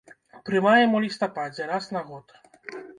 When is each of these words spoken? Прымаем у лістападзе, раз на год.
Прымаем 0.49 0.97
у 0.99 1.03
лістападзе, 1.05 1.71
раз 1.75 1.83
на 1.95 2.05
год. 2.13 2.27